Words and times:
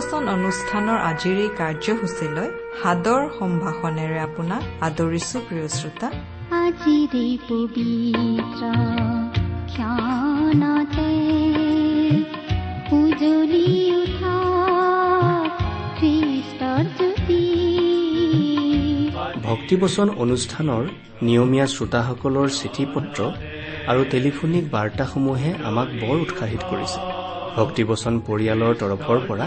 ভক্তিবচন 0.00 0.28
অনুষ্ঠানৰ 0.36 0.98
আজিৰ 1.10 1.36
এই 1.44 1.50
কাৰ্যসূচীলৈ 1.60 2.48
সাদৰ 2.80 3.20
সম্ভাষণেৰে 3.38 4.18
আপোনাক 4.28 4.62
আদৰিছো 4.86 5.36
প্ৰিয় 5.46 5.66
শ্ৰোতা। 5.76 6.08
আজিৰে 6.60 7.26
পবিত্ৰ 7.48 8.62
উজলি 12.98 13.66
উঠা 14.00 14.36
খ্ৰীষ্টৰ 15.98 16.84
জ্যোতি। 16.98 17.42
ভক্তিবচন 19.48 20.06
অনুষ্ঠানৰ 20.24 20.82
নিয়মীয়া 21.26 21.66
শ্ৰোতাসকলৰ 21.74 22.48
চিঠি 22.60 22.84
পত্ৰ 22.94 23.18
আৰু 23.90 24.00
টেলিফোনিক 24.12 24.64
বাৰ্তাসমূহে 24.74 25.50
আমাক 25.68 25.88
বৰ 26.02 26.16
উৎসাহিত 26.24 26.62
কৰিছে। 26.72 27.00
ভক্তিবচন 27.58 28.14
পৰিয়ালৰ 28.26 28.72
তৰফৰ 28.80 29.18
পৰা 29.28 29.46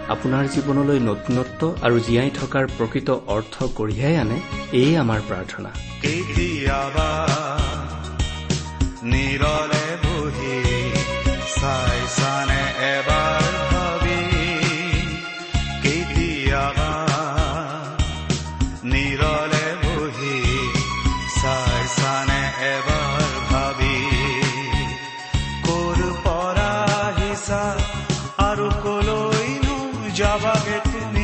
আপোনাৰ 0.13 0.45
জীৱনলৈ 0.53 0.99
নতুনত্ব 1.09 1.61
আৰু 1.81 1.97
জীয়াই 1.99 2.29
থকাৰ 2.39 2.65
প্ৰকৃত 2.77 3.09
অৰ্থ 3.35 3.55
কঢ়িয়াই 3.75 4.15
আনে 4.17 4.37
এয়ে 4.73 4.93
আমাৰ 4.97 5.19
প্ৰাৰ্থনা। 5.29 5.69
আৰু 28.47 28.65
কলৈনো 28.83 29.10
যাবাগে 30.17 30.77
তুমি 30.85 31.20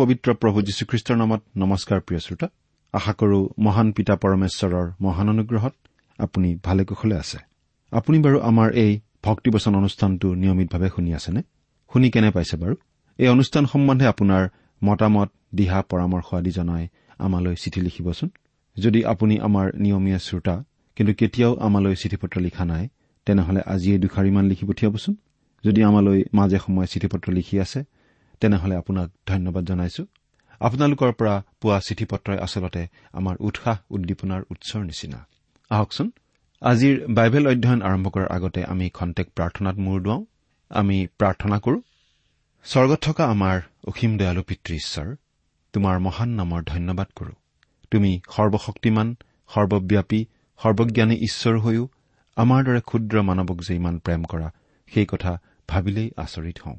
পবিত্ৰ 0.00 0.32
প্ৰভু 0.34 0.62
যীশুখ্ৰীষ্টৰ 0.62 1.16
নামত 1.16 1.42
নমস্কাৰ 1.56 2.00
প্ৰিয় 2.00 2.20
শ্ৰোতা। 2.20 2.48
আশা 2.92 3.12
কৰো 3.12 3.48
মহান 3.58 3.92
পিতা 3.92 4.16
পৰমেশ্বৰৰ 4.16 4.92
মহান 5.00 5.28
অনুগ্ৰহত 5.28 5.74
আপুনি 6.18 6.58
ভালে 6.64 6.84
কুশলে 6.84 7.16
আছে। 7.16 7.38
আপুনি 7.92 8.18
বাৰু 8.18 8.40
আমাৰ 8.40 8.72
এই 8.72 9.00
ভক্তিবচন 9.24 9.74
অনুষ্ঠানটো 9.74 10.34
নিয়মিতভাৱে 10.34 10.88
শুনি 10.88 11.14
আছেনে? 11.14 11.42
শুনি 11.92 12.10
কেনে 12.10 12.30
পাইছে 12.30 12.56
বাৰু? 12.56 12.74
এই 13.18 13.28
অনুষ্ঠান 13.28 13.66
সম্বন্ধে 13.66 14.06
আপোনাৰ 14.06 14.48
মতামত 14.84 15.30
দিহা 15.54 15.82
পৰামৰ্শ 15.82 16.34
আদি 16.34 16.50
জনাই 16.50 16.88
আমালৈ 17.18 17.54
চিঠি 17.54 17.80
লিখিবচোন। 17.80 18.28
যদি 18.78 19.04
আপুনি 19.04 19.38
আমাৰ 19.38 19.66
নিয়মীয়া 19.74 20.18
শ্ৰোতা 20.18 20.64
কিন্তু 20.96 21.14
কেতিয়াও 21.14 21.56
আমালৈ 21.56 21.94
চিঠি 21.94 22.16
পত্ৰ 22.16 22.40
লিখা 22.40 22.64
নাই 22.64 22.88
তেনেহলে 23.26 23.60
আজিয়ে 23.66 23.98
দুষাৰিমান 23.98 24.44
লিখি 24.44 24.66
পঠিয়াবচোন। 24.66 25.16
যদি 25.64 25.82
আমালৈ 25.82 26.24
মাজে 26.34 26.58
সময়ে 26.58 26.86
চিঠি 26.86 27.06
পত্ৰ 27.06 27.32
লিখি 27.32 27.60
আছে 27.60 27.84
তেনেহলে 28.40 28.74
আপোনাক 28.76 29.08
ধন্যবাদ 29.26 29.64
জনাইছো। 29.64 30.02
আপোনালোকৰ 30.60 31.12
পৰা 31.12 31.34
পোৱা 31.60 31.78
চিঠি 31.80 32.04
পত্ৰই 32.04 32.38
আচলতে 32.38 32.82
আমাৰ 33.12 33.36
উৎসাহ 33.40 33.76
উদ্দীপনাৰ 33.90 34.42
উৎসৰ 34.50 34.82
নিচিনা। 34.84 35.18
আহকচোন 35.70 36.08
আজিৰ 36.62 36.94
বাইবেল 37.08 37.44
অধ্যয়ন 37.46 37.80
আৰম্ভ 37.82 38.06
কৰাৰ 38.08 38.28
আগতে 38.28 38.60
আমি 38.64 38.86
খন্তেক 38.88 39.26
প্ৰাৰ্থনাত 39.36 39.76
মূৰ 39.76 39.98
দুৱাওঁ। 40.02 40.22
আমি 40.70 40.98
প্ৰাৰ্থনা 41.18 41.58
কৰো 41.58 41.78
স্বৰ্গত 42.64 42.98
থকা 43.02 43.24
আমাৰ 43.26 43.56
অসীম 43.86 44.12
দয়ালু 44.16 44.42
পিতৃ 44.42 44.74
ঈশ্বৰ 44.74 45.08
তোমাৰ 45.74 45.98
মহান 45.98 46.28
নামৰ 46.28 46.60
ধন্যবাদ 46.62 47.08
কৰো। 47.16 47.32
তুমি 47.90 48.20
সৰ্বশক্তিমান 48.36 49.08
সৰ্বব্যাপী 49.50 50.20
সৰ্বজ্ঞানী 50.60 51.16
ঈশ্বৰ 51.16 51.56
হৈও 51.58 51.84
আমাৰ 52.36 52.60
দৰে 52.64 52.80
ক্ষুদ্ৰ 52.80 53.22
মানৱক 53.22 53.58
যে 53.60 53.72
ইমান 53.74 53.98
প্ৰেম 53.98 54.22
কৰা 54.24 54.48
সেই 54.92 55.06
কথা 55.06 55.32
ভাবিলেই 55.68 56.10
আচৰিত 56.16 56.58
হওঁ। 56.64 56.78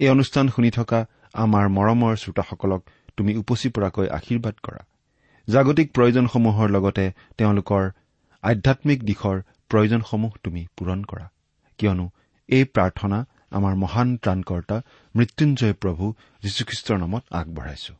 এই 0.00 0.08
অনুষ্ঠান 0.08 0.48
শুনি 0.48 0.70
থকা 0.70 1.06
আমাৰ 1.34 1.64
মৰমৰ 1.68 2.16
শ্ৰোতাসকলক 2.16 2.80
তুমি 3.16 3.32
উপচি 3.36 3.68
পৰাকৈ 3.68 4.06
আশীৰ্বাদ 4.08 4.54
কৰা। 4.62 4.80
জাগতিক 5.48 5.92
প্ৰয়োজনসমূহৰ 5.92 6.68
লগতে 6.70 7.04
তেওঁলোকৰ 7.38 7.90
আধ্যামিক 8.42 9.04
দিশৰ 9.04 9.36
প্ৰয়োজনসমূহ 9.68 10.32
তুমি 10.42 10.66
পূৰণ 10.76 11.02
কৰা। 11.02 11.26
কিয়নো 11.78 12.06
এই 12.48 12.64
প্ৰাৰ্থনা 12.64 13.18
আমাৰ 13.50 13.74
মহান 13.74 14.16
ত্ৰাণকৰ্তা 14.16 14.76
মৃত্যুঞ্জয় 15.16 15.72
প্ৰভু 15.72 16.04
যীশুখ্ৰীষ্টৰ 16.42 16.98
নামত 16.98 17.24
আগবঢ়াইছো। 17.30 17.92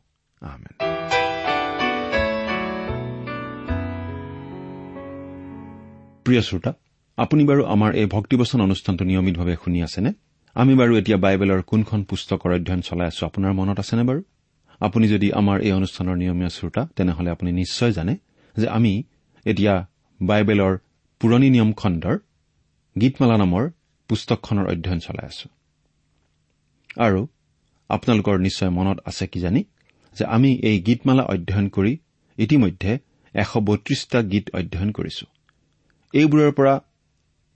প্ৰিয় 6.25 6.41
শ্ৰোতা 6.41 6.71
আপুনি 7.17 7.43
বাৰু 7.45 7.61
আমাৰ 7.65 7.95
এই 7.95 8.05
ভক্তিবচন 8.05 8.59
অনুষ্ঠানটো 8.61 9.03
নিয়মিতভাৱে 9.05 9.55
শুনি 9.63 9.83
আছেনে? 9.83 10.11
আমি 10.55 10.73
বাৰু 10.79 10.93
এতিয়া 10.99 11.17
বাইবেলৰ 11.25 11.61
কোনখন 11.69 12.01
পুস্তকৰ 12.09 12.51
অধ্যয়ন 12.57 12.81
চলাই 12.87 13.07
আছো 13.11 13.23
আপোনাৰ 13.29 13.51
মনত 13.59 13.77
আছেনে 13.83 14.03
বাৰু? 14.09 14.21
আপুনি 14.81 15.05
যদি 15.13 15.27
আমাৰ 15.39 15.57
এই 15.67 15.73
অনুষ্ঠানৰ 15.79 16.15
নিয়মীয়া 16.21 16.51
শ্ৰোতা 16.55 16.81
তেনেহলে 16.95 17.29
আপুনি 17.35 17.51
নিশ্চয় 17.61 17.91
জানে 17.97 18.13
যে 18.55 18.67
আমি 18.77 18.93
এতিয়া 19.45 19.73
বাইবেলৰ 20.19 20.73
পুৰণি 21.21 21.47
নিয়ম 21.55 21.71
খণ্ডৰ 21.73 22.15
গীতমালা 22.95 23.35
নামৰ 23.43 23.63
পুস্তকখনৰ 24.09 24.65
অধ্যয়ন 24.73 24.99
চলাই 24.99 25.25
আছো। 25.31 25.47
আৰু 26.97 27.21
আপোনালোকৰ 27.89 28.35
নিশ্চয় 28.47 28.71
মনত 28.77 28.97
আছে 29.05 29.25
কিজানি 29.27 29.61
যে 30.15 30.23
আমি 30.35 30.49
এই 30.69 30.77
গীতমালা 30.87 31.23
অধ্যয়ন 31.33 31.67
কৰি 31.75 31.93
ইতিমধ্যে 32.37 32.91
এশ 33.35 33.51
বত্ৰিশটা 33.67 34.19
গীত 34.31 34.45
অধ্যয়ন 34.59 34.89
কৰিছো। 34.97 35.25
এইবোৰৰ 36.13 36.51
পৰা 36.57 36.73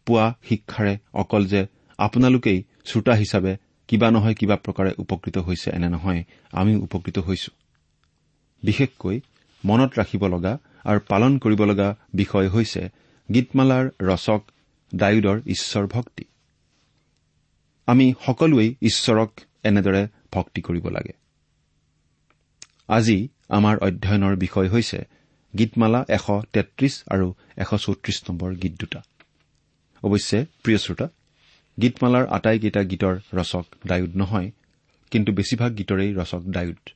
পোৱা 0.07 0.25
শিক্ষাৰে 0.47 0.93
অকল 1.21 1.43
যে 1.45 1.61
আপোনালোকেই 1.99 2.59
শ্ৰোতা 2.85 3.13
হিচাপে 3.13 3.57
কিবা 3.87 4.11
নহয় 4.11 4.35
কিবা 4.35 4.55
প্ৰকাৰে 4.55 4.91
উপকৃত 4.97 5.37
হৈছে 5.37 5.71
এনে 5.71 5.89
নহয় 5.89 6.23
আমিও 6.51 6.79
উপকৃত 6.79 7.17
হৈছো। 7.19 7.51
বিশেষকৈ 8.63 9.19
মনত 9.65 9.91
ৰাখিব 9.99 10.27
লগা 10.27 10.57
আৰু 10.85 10.99
পালন 11.07 11.37
কৰিব 11.37 11.61
লগা 11.65 11.95
বিষয় 12.13 12.47
হৈছে 12.49 12.89
গীতমালাৰ 13.33 13.85
ৰচক 14.01 14.41
ডায়ুদৰ 14.95 15.41
ঈশ্বৰ 15.45 15.87
ভক্তি। 15.87 16.23
আমি 17.87 18.13
সকলোৱেই 18.25 18.75
ঈশ্বৰক 18.81 19.31
এনেদৰে 19.63 20.07
ভক্তি 20.31 20.61
কৰিব 20.61 20.87
লাগে। 20.87 21.13
আজি 22.87 23.27
আমাৰ 23.49 23.77
অধ্যয়নৰ 23.77 24.35
বিষয় 24.35 24.69
হৈছে 24.69 24.99
গীতমালা 25.57 26.05
এশ 26.09 26.25
তেত্ৰিশ 26.53 27.03
আৰু 27.07 27.33
এশ 27.57 27.69
চৌত্ৰিশ 27.81 28.23
নম্বৰ 28.29 28.55
গীত 28.55 28.73
দুটা। 28.79 29.01
অৱশ্যে 30.03 30.45
প্ৰিয় 30.63 30.77
শ্ৰোতা 30.77 31.07
গীতমালাৰ 31.81 32.25
আটাইকেইটা 32.27 32.83
গীতৰ 32.83 33.15
ৰচক 33.33 33.65
ডায়ুদ 33.87 34.17
নহয় 34.17 34.51
কিন্তু 35.11 35.33
বেছিভাগ 35.33 35.71
গীতৰেই 35.75 36.13
ৰচক 36.13 36.43
ডায়ুদ। 36.47 36.89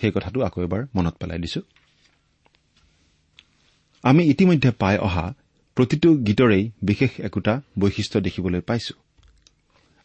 সেই 0.00 0.12
কথাটো 0.14 0.42
আকৌ 0.42 0.62
এবাৰ 0.62 0.86
মনত 0.94 1.14
পেলাই 1.16 1.38
দিছো। 1.38 1.60
আমি 4.02 4.22
ইতিমধ্যে 4.24 4.70
পাই 4.70 4.98
অহা 4.98 5.34
প্ৰতিটো 5.76 6.14
গীতৰেই 6.14 6.70
বিশেষ 6.82 7.10
একোটা 7.20 7.60
বৈশিষ্ট্য 7.78 8.20
দেখিবলৈ 8.20 8.60
পাইছো। 8.60 8.94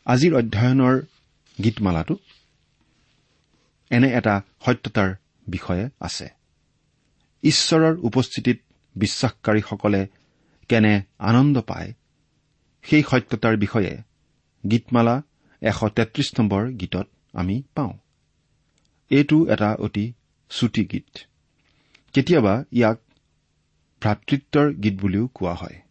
আজিৰ 0.06 0.34
অধ্যয়নৰ 0.36 1.02
গীতমালাটো 1.64 2.16
এনে 3.90 4.10
এটা 4.14 4.42
সত্যতাৰ 4.66 5.16
বিষয়ে 5.48 5.90
আছে। 6.00 6.28
ঈশ্বৰৰ 7.44 7.98
উপস্থিতিত 7.98 8.58
বিশ্বাসকাৰীসকলে 8.96 10.08
কেনে 10.70 11.04
আনন্দ 11.20 11.62
পায় 11.62 11.94
সেই 12.90 13.04
সত্যতাৰ 13.12 13.58
বিষয়ে 13.58 13.98
গীতমালা 14.72 15.22
এশ 15.62 15.80
তেত্ৰিশ 15.96 16.34
নম্বৰ 16.40 16.72
গীতত 16.72 17.08
আমি 17.34 17.64
পাওঁ। 17.76 17.94
এইটো 19.10 19.48
এটা 19.48 19.76
অতি 19.80 20.14
চুটি 20.50 20.86
গীত। 20.86 21.18
কেতিয়াবা 22.14 22.64
ইয়াক 22.72 22.98
ভ্ৰাতৃত্বৰ 24.02 24.74
গীত 24.74 24.96
বুলিও 25.02 25.28
কোৱা 25.28 25.54
হয়। 25.54 25.82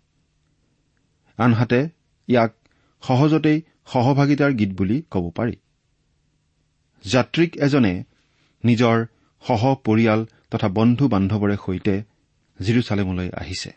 আনহাতে 1.36 1.88
ইয়াক 2.28 2.52
সহজতেই 3.02 3.62
সহভাগিতাৰ 3.86 4.52
গীত 4.52 4.70
বুলি 4.72 5.02
ক'ব 5.10 5.30
পাৰি। 5.30 5.56
যাত্ৰীক 7.04 7.56
এজনে 7.56 8.04
নিজৰ 8.64 9.06
সহ 9.42 9.74
পৰিয়াল 9.84 10.26
তথা 10.50 10.68
বন্ধু 10.68 11.08
বান্ধৱৰে 11.08 11.56
সৈতে 11.66 12.02
জিৰচালেমলৈ 12.60 13.30
আহিছে। 13.30 13.70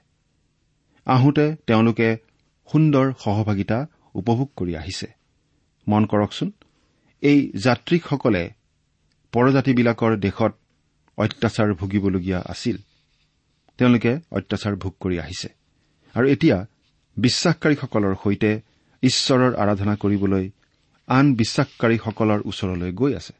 আহোঁতে 1.05 1.55
তেওঁলোকে 1.67 2.17
সুন্দৰ 2.71 3.13
সহভাগিতা 3.23 3.77
উপভোগ 4.13 4.49
কৰি 4.57 4.73
আহিছে। 4.75 5.07
মন 5.87 6.05
কৰকচোন 6.05 6.49
এই 7.21 7.51
যাত্ৰীসকলে 7.63 8.43
পৰজাতিবিলাকৰ 9.33 10.17
দেশত 10.17 10.53
অত্যাচাৰ 11.17 11.73
ভুগিবলগীয়া 11.73 12.39
আছিল। 12.47 12.77
তেওঁলোকে 13.77 14.19
অত্যাচাৰ 14.31 14.75
ভোগ 14.75 14.93
কৰি 14.99 15.19
আহিছে। 15.19 15.49
আৰু 16.15 16.25
এতিয়া 16.27 16.57
বিশ্বাসকাৰীসকলৰ 17.17 18.15
সৈতে 18.23 18.51
ঈশ্বৰৰ 19.03 19.53
আৰাধনা 19.55 19.95
কৰিবলৈ 19.95 20.49
আন 21.07 21.25
বিশ্বাসকাৰীসকলৰ 21.35 22.39
ওচৰলৈ 22.45 22.91
গৈ 22.91 23.11
আছে। 23.15 23.33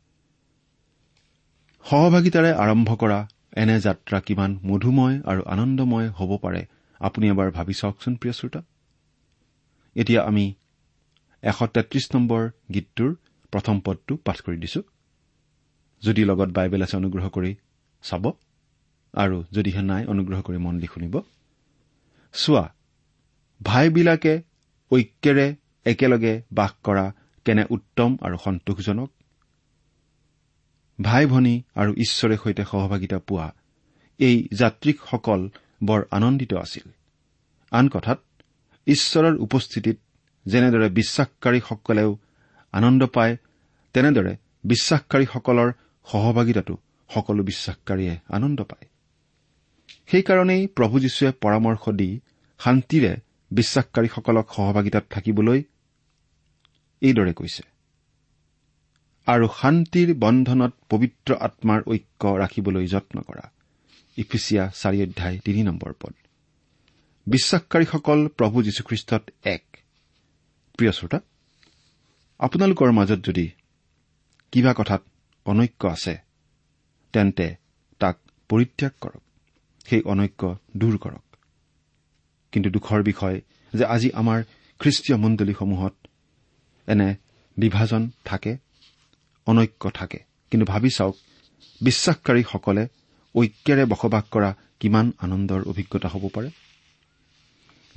সহভাগিতাৰে 1.86 2.52
আৰম্ভ 2.54 2.90
কৰা 2.96 3.20
এনে 3.58 3.80
যাত্ৰা 3.80 4.20
কিমান 4.20 4.60
মধুময় 4.66 5.16
আৰু 5.26 5.42
আনন্দময় 5.46 6.10
হ'ব 6.10 6.38
পাৰে 6.38 6.62
আপুনি 7.00 7.26
এবাৰ 7.30 7.52
ভাবি 7.52 7.74
চাওকচোন 7.74 8.16
প্ৰিয় 8.16 8.34
শ্ৰোতা। 8.34 8.62
এতিয়া 10.00 10.22
আমি 10.24 10.46
এশ 11.44 11.60
তেত্ৰিশ 11.74 12.06
নম্বৰ 12.15 12.41
গীতটোৰ 12.74 13.12
প্ৰথম 13.53 13.79
পদটো 13.79 14.13
পাঠ 14.25 14.38
কৰি 14.41 14.58
দিছো। 14.58 14.82
যদি 16.03 16.22
লগত 16.25 16.50
বাইবেল 16.50 16.82
আছে 16.82 16.96
অনুগ্ৰহ 16.98 17.25
কৰি 17.29 17.51
চাব। 18.03 18.25
আৰু 19.13 19.38
যদিহে 19.51 19.82
নাই 19.82 20.06
অনুগ্ৰহ 20.06 20.39
কৰি 20.41 20.58
মন 20.58 20.79
দি 20.79 20.88
শুনিব। 20.88 21.15
চোৱা 22.34 22.65
ভাইবিলাকে 23.62 24.34
ঐক্যেৰে 24.91 25.56
একেলগে 25.86 26.34
বাস 26.51 26.72
কৰা 26.84 27.06
কেনে 27.46 27.63
উত্তম 27.70 28.18
আৰু 28.22 28.38
সন্তোষজনক? 28.44 29.10
ভাই 31.01 31.25
ভনী 31.25 31.56
আৰু 31.75 31.91
ঈশ্বৰে 31.94 32.36
সৈতে 32.38 32.63
সহভাগিতা 32.63 33.20
পোৱা 33.20 33.48
এই 34.20 34.36
যাত্ৰীকসকল 34.53 35.41
বৰ 35.84 36.01
আনন্দিত 36.12 36.53
আছিল। 36.53 36.88
আন 37.72 37.86
কথাত 37.89 38.20
ঈশ্বৰৰ 38.89 39.36
উপস্থিতিত 39.38 39.98
যেনেদৰে 40.46 40.89
বিশ্বাসকাৰীসকলেও 40.89 42.17
আনন্দ 42.72 43.05
পায় 43.05 43.38
তেনেদৰে 43.93 44.36
বিশ্বাসকাৰীসকলৰ 44.63 45.72
সহভাগিতাতো 46.12 46.77
সকলো 47.10 47.43
বিশ্বাসকাৰীয়ে 47.43 48.13
আনন্দ 48.29 48.62
পায়। 48.62 48.88
সেইকাৰণেই 50.08 50.67
প্ৰভু 50.67 51.00
যীশুৱে 51.00 51.31
পৰামৰ্শ 51.41 51.89
দি 51.89 52.10
শান্তিৰে 52.60 53.12
বিশ্বাসকাৰীসকলক 53.51 54.46
সহভাগিতাত 54.55 55.03
থাকিবলৈ 55.10 55.63
এইদৰে 57.01 57.34
কৈছে। 57.34 57.63
আৰু 59.25 59.48
শান্তিৰ 59.62 60.10
বন্ধনত 60.15 60.74
পবিত্ৰ 60.89 61.36
আত্মাৰ 61.36 61.81
ঐক্য 61.88 62.24
ৰাখিবলৈ 62.38 62.86
যত্ন 62.88 63.22
কৰা। 63.22 63.46
ইফিচিয়া 64.17 64.72
চাৰি 64.75 65.03
অধ্যায় 65.03 65.39
তিনি 65.46 65.63
নম্বৰ 65.63 65.93
পদ। 66.00 66.13
বিশ্বাসকাৰীসকল 67.30 68.28
প্ৰভু 68.28 68.64
যীশুখ্ৰীষ্টত 68.64 69.24
এক। 69.44 69.64
প্ৰিয় 70.78 70.92
শ্ৰোতা 70.92 71.20
আপোনালোকৰ 72.40 72.92
মাজত 72.92 73.20
যদি 73.24 73.46
কিবা 74.52 74.74
কথাত 74.78 75.02
অনৈক্য 75.46 75.88
আছে 75.88 76.14
তেন্তে 77.14 77.56
তাক 78.00 78.16
পৰিত্যাগ 78.50 78.92
কৰক 79.02 79.24
সেই 79.86 80.02
অনৈক্য 80.02 80.58
দূৰ 80.78 80.98
কৰক। 80.98 81.26
কিন্তু 82.52 82.70
দুখৰ 82.70 83.04
বিষয় 83.04 83.42
যে 83.74 83.84
আজি 83.86 84.10
আমাৰ 84.12 84.44
খ্ৰীষ্টীয় 84.80 85.18
মণ্ডলীসমূহত 85.18 85.96
এনে 86.88 87.16
বিভাজন 87.58 88.10
থাকে 88.26 88.58
অনৈক্য 89.48 89.90
থাকে। 89.90 90.20
কিন্তু 90.52 90.66
ভাবি 90.66 90.90
চাওক 90.90 91.16
বিশ্বাসকাৰীসকলে 91.82 92.88
ঐক্যেৰে 93.36 93.86
বসবাস 93.86 94.24
কৰা 94.32 94.50
কিমান 94.80 95.12
আনন্দৰ 95.20 95.62
অভিজ্ঞতা 95.64 96.08
হ'ব 96.08 96.30
পাৰে। 96.34 96.50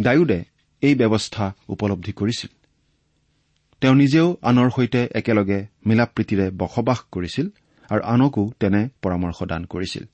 ডায়ুদে 0.00 0.44
এই 0.82 0.94
ব্যৱস্থা 0.94 1.52
উপলব্ধি 1.68 2.12
কৰিছিল। 2.12 2.50
তেওঁ 3.80 3.94
নিজেও 3.94 4.36
আনৰ 4.42 4.70
সৈতে 4.70 5.08
একেলগে 5.14 5.66
মিলা 5.86 6.06
প্ৰীতিৰে 6.06 6.50
বসবাস 6.50 6.98
কৰিছিল 7.12 7.46
আৰু 7.90 8.02
আনকো 8.04 8.52
তেনে 8.60 8.88
পৰামৰ্শ 9.02 9.42
দান 9.42 9.64
কৰিছিল। 9.64 10.04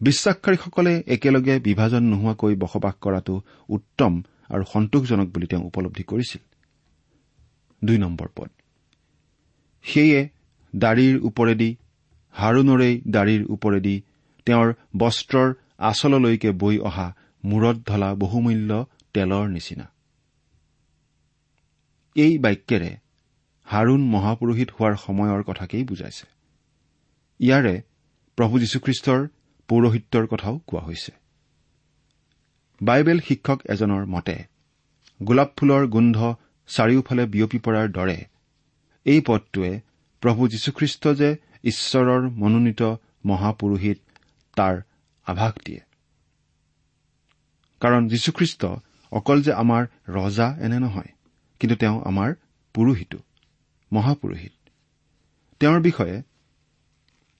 বিশ্বাসকাৰীসকলে 0.00 1.02
একেলগে 1.06 1.60
বিভাজন 1.60 2.02
নোহোৱাকৈ 2.02 2.54
বসবাস 2.54 2.94
কৰাটো 3.00 3.40
উত্তম 3.68 4.22
আৰু 4.48 4.64
সন্তোষজনক 4.72 5.28
বুলি 5.28 5.46
তেওঁ 5.46 5.62
উপলব্ধি 5.62 6.02
কৰিছিল। 6.02 6.42
সেয়ে 9.84 10.28
দাড়ীৰ 10.76 11.16
ওপৰেদি 11.22 11.76
হাৰুণৰেই 12.34 13.00
দাড়ীৰ 13.10 13.42
ওপৰেদি 13.48 14.02
তেওঁৰ 14.46 14.72
বস্ত্ৰৰ 14.96 15.54
আচললৈকে 15.78 16.50
বৈ 16.50 16.78
অহা 16.78 17.14
মূৰত 17.44 17.76
ঢলা 17.88 18.14
বহুমূল্য 18.14 18.86
তেলৰ 19.14 19.48
নিচিনা। 19.48 19.92
এই 22.14 22.38
বাক্যেৰে 22.38 22.96
হাৰুণ 23.64 24.00
মহাপুৰোহিত 24.00 24.70
হোৱাৰ 24.70 24.96
সময়ৰ 24.96 25.42
কথাকেই 25.42 25.84
বুজাইছে। 25.84 26.26
ইয়াৰে 27.40 27.82
প্ৰভু 28.36 28.58
যীশুখ্ৰীষ্টৰ 28.58 29.28
পৌৰোহিত্যৰ 29.68 30.26
কথাও 30.26 30.60
কোৱা 30.66 30.80
হৈছে। 30.80 31.12
বাইবেল 32.82 33.20
শিক্ষক 33.20 33.60
এজনৰ 33.68 34.06
মতে 34.06 34.44
গোলাপ 35.22 35.50
ফুলৰ 35.56 35.86
গোন্ধ 35.86 36.34
চাৰিওফালে 36.66 37.26
বিয়পি 37.26 37.58
পৰাৰ 37.58 37.88
দৰে 37.88 38.24
এই 39.04 39.20
পদটোৱে 39.20 39.80
প্ৰভু 40.20 40.48
যীশুখ্ৰীষ্ট 40.48 41.08
যে 41.08 41.36
ঈশ্বৰৰ 41.64 42.28
মনোনীত 42.28 42.82
মহাপুৰোহিত 43.24 43.98
তাৰ 44.56 44.82
আভাস 45.26 45.52
দিয়ে। 45.64 45.80
কাৰণ 47.80 48.08
যীশুখ্ৰীষ্ট 48.08 48.66
অকল 49.12 49.42
যে 49.42 49.52
আমাৰ 49.52 49.82
ৰজা 50.08 50.56
এনে 50.60 50.78
নহয় 50.78 51.10
কিন্তু 51.60 51.76
তেওঁ 51.76 52.02
আমাৰ 52.04 52.34
পুৰোহিতো 52.74 53.18
মহাপুৰোহিত। 53.92 54.52
তেওঁৰ 55.60 55.80
বিষয়ে 55.80 56.22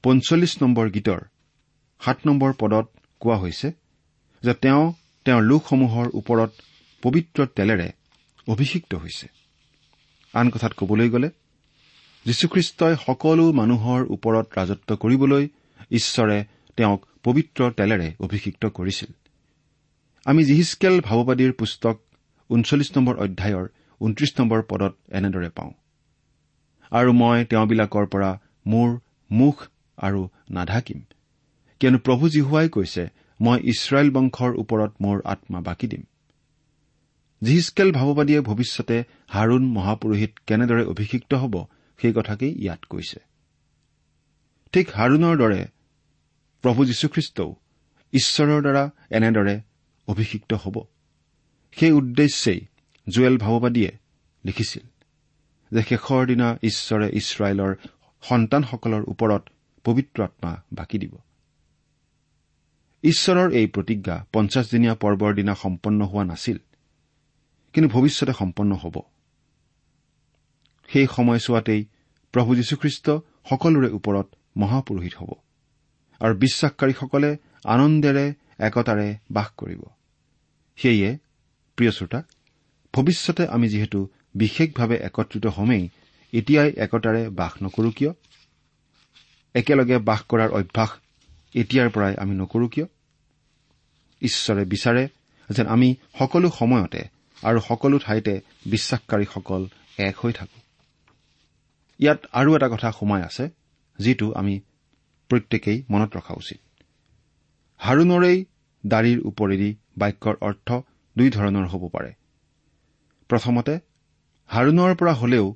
পঞ্চল্লিছ 0.03 0.63
নম্বৰ 0.63 0.91
গীতৰ 0.91 1.21
সাত 2.01 2.19
নম্বৰ 2.27 2.53
পদত 2.59 2.87
কোৱা 3.21 3.37
হৈছে 3.37 3.69
যে 4.43 4.55
তেওঁ 4.55 4.93
তেওঁৰ 5.25 5.43
লোকসমূহৰ 5.43 6.07
ওপৰত 6.15 6.51
পবিত্ৰ 7.03 7.47
তেলেৰে 7.47 7.93
অভিষিক্ত 8.49 8.95
হৈছে। 8.95 9.27
আন 10.35 10.51
কথাত 10.51 10.73
কবলৈ 10.73 11.09
গ'লে 11.11 11.29
যীশুখ্ৰীষ্টই 12.27 12.95
সকলো 13.07 13.53
মানুহৰ 13.53 14.01
ওপৰত 14.11 14.47
ৰাজত্ব 14.59 14.97
কৰিবলৈ 14.97 15.49
ঈশ্বৰে 15.91 16.45
তেওঁক 16.77 17.07
পবিত্ৰ 17.25 17.71
তেলেৰে 17.71 18.15
অভিষিক্ত 18.21 18.67
কৰিছিল। 18.67 19.13
আমি 20.29 20.43
জিহিচকেল 20.45 20.95
ভাৱবাদীৰ 21.01 21.53
পুস্তক 21.53 21.97
ঊনচল্লিছ 22.51 22.91
নম্বৰ 22.97 23.15
অধ্যায়ৰ 23.25 23.67
ঊনত্ৰিশ 24.01 24.33
নম্বৰ 24.39 24.61
পদত 24.63 24.95
এনেদৰে 25.11 25.49
পাওঁ। 25.49 25.73
আৰু 26.93 27.11
মই 27.13 27.45
তেওঁবিলাকৰ 27.45 28.07
পৰা 28.07 28.31
মোৰ 28.67 28.89
মুখ 29.31 29.57
আৰু 29.99 30.21
নাঢাকিম 30.51 31.01
কিয়নো 31.81 31.99
প্ৰভু 31.99 32.25
জীহুৱাই 32.35 32.69
কৈছে 32.69 33.03
মই 33.41 33.59
ইছৰাইল 33.73 34.09
বংশৰ 34.11 34.53
ওপৰত 34.57 34.93
মোৰ 35.01 35.17
আত্মা 35.25 35.61
বাকি 35.61 35.87
দিম। 35.87 36.03
জিহিচকেল 37.43 37.89
ভাৱবাদীয়ে 37.93 38.41
ভৱিষ্যতে 38.41 38.97
হাৰুণ 39.29 39.63
মহাপুৰোহিত 39.77 40.33
কেনেদৰে 40.47 40.85
অভিষিক্ত 40.85 41.33
হ'ব 41.35 41.55
সেই 41.99 42.13
কথাকেই 42.13 42.53
ইয়াত 42.65 42.83
কৈছে। 42.91 43.19
ঠিক 44.73 44.87
হাৰুণৰ 44.91 45.35
দৰে 45.43 45.61
প্ৰভু 46.65 46.81
যীশুখ্ৰীষ্টও 46.85 47.51
ঈশ্বৰৰ 48.13 48.61
দ্বাৰা 48.63 48.85
এনেদৰে 49.11 49.55
অভিষিক্ত 50.09 50.55
হ'ব। 50.55 50.77
সেই 51.73 51.93
উদ্দেশ্যেই 51.93 52.61
জুৱেল 53.09 53.39
ভাৱবাদীয়ে 53.39 53.93
লিখিছিল 54.45 54.87
যে 55.73 55.83
শেষৰ 55.83 56.27
দিনা 56.27 56.59
ঈশ্বৰে 56.63 57.11
ইছৰাইলৰ 57.13 57.75
সন্তানসকলৰ 58.23 59.03
ওপৰত 59.09 59.43
পবিত্ৰ 59.85 60.25
আত্মা 60.25 60.63
বাকি 60.73 60.99
দিব। 60.99 61.15
ঈশ্বৰৰ 63.03 63.53
এই 63.53 63.67
প্ৰতিজ্ঞা 63.67 64.27
পঞ্চাছদিনীয়া 64.33 64.95
পৰ্বৰ 64.95 65.35
দিনা 65.35 65.55
সম্পন্ন 65.55 66.05
হোৱা 66.05 66.25
নাছিল 66.25 66.59
কিন্তু 67.73 67.89
ভৱিষ্যতে 67.89 68.33
সম্পন্ন 68.33 68.75
হ'ব। 68.75 68.97
সেই 70.89 71.07
সময়ছোৱাতেই 71.17 71.85
প্ৰভু 72.33 72.55
যীশুখ্ৰীষ্ট 72.55 73.11
সকলোৰে 73.51 73.89
ওপৰত 73.89 74.27
মহাপুৰোহিত 74.57 75.15
হ'ব 75.17 75.31
আৰু 76.21 76.35
বিশ্বাসকাৰীসকলে 76.35 77.37
আনন্দেৰে 77.65 78.35
একতাৰে 78.59 79.19
বাস 79.31 79.49
কৰিব। 79.57 79.83
সেয়ে 80.83 81.19
প্ৰিয় 81.77 81.91
শ্ৰোতা 81.91 82.23
ভৱিষ্যতে 82.95 83.47
আমি 83.47 83.69
যিহেতু 83.69 84.09
বিশেষভাৱে 84.35 84.97
একত্ৰিত 84.97 85.47
হমেই 85.47 85.89
এতিয়াই 86.33 86.73
একতাৰে 86.77 87.29
বাস 87.29 87.53
নকৰো 87.63 87.91
কিয়? 87.91 88.11
একেলগে 89.55 89.99
বাস 89.99 90.23
কৰাৰ 90.29 90.51
অভ্যাস 90.51 90.91
এতিয়াৰ 91.55 91.91
পৰাই 91.91 92.17
আমি 92.17 92.35
নকৰো 92.35 92.69
কিয়? 92.69 92.87
ঈশ্বৰে 94.23 94.65
বিচাৰে 94.65 95.09
যেন 95.51 95.67
আমি 95.67 95.95
সকলো 96.19 96.51
সময়তে 96.51 97.09
আৰু 97.43 97.61
সকলো 97.61 97.99
ঠাইতে 97.99 98.41
বিশ্বাসকাৰীসকল 98.67 99.69
এক 99.99 100.19
হৈ 100.19 100.33
থাকো। 100.33 100.61
ইয়াত 101.99 102.27
আৰু 102.33 102.57
এটা 102.57 102.69
কথা 102.69 102.93
সোমাই 102.93 103.23
আছে 103.23 103.49
যিটো 103.99 104.33
আমি 104.33 104.61
প্ৰত্যেকেই 105.29 105.83
মনত 105.91 106.17
ৰখা 106.17 106.35
উচিত। 106.35 106.83
হাৰুণৰেই 107.77 108.45
দাড়ীৰ 108.87 109.21
ওপৰেদি 109.27 109.77
বাক্যৰ 109.99 110.37
অৰ্থ 110.41 110.69
দুই 111.17 111.29
ধৰণৰ 111.31 111.67
হ'ব 111.67 111.89
পাৰে। 111.89 112.11
প্ৰথমতে 113.31 113.75
হাৰুণৰ 114.51 114.93
পৰা 114.95 115.15
হলেও 115.15 115.47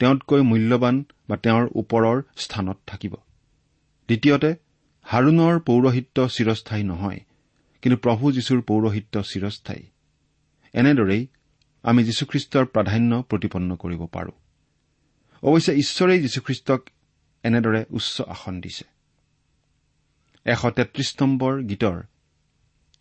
তেওঁতকৈ 0.00 0.42
মূল্যৱান 0.42 1.04
বা 1.28 1.36
তেওঁৰ 1.36 1.64
ওপৰৰ 1.74 2.16
স্থানত 2.36 2.78
থাকিব। 2.86 3.14
দ্বিতীয়তে 4.08 4.50
হাৰুণৰ 5.06 5.54
পৌৰহিত্য 5.60 6.16
চিৰস্থায়ী 6.28 6.84
নহয় 6.84 7.20
কিন্তু 7.82 7.96
প্ৰভু 7.96 8.24
যীশুৰ 8.32 8.60
পৌৰহিত্য 8.62 9.14
চিৰস্থায়ী। 9.22 9.84
এনেদৰেই 10.74 11.22
আমি 11.84 12.00
যীশুখ্ৰীষ্টৰ 12.04 12.64
প্ৰাধান্য 12.66 13.22
প্ৰতিপন্ন 13.22 13.76
কৰিব 13.76 14.02
পাৰো। 14.06 14.32
অৱশ্যে 15.42 15.72
ঈশ্বৰেই 15.74 16.20
যীশুখ্ৰীষ্টক 16.20 16.80
এনেদৰে 17.44 17.80
উচ্চ 17.90 18.14
আসন 18.22 18.54
দিছে। 18.60 18.84
এশ 20.46 20.62
তেত্ৰিশ 20.76 21.08
নম্বৰ 21.20 21.52
গীতৰ 21.62 21.96